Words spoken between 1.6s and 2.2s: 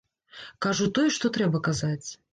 казаць.